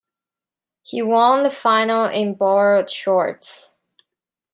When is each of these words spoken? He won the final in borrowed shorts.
He 0.81 1.03
won 1.03 1.43
the 1.43 1.51
final 1.51 2.05
in 2.05 2.33
borrowed 2.33 2.89
shorts. 2.89 3.75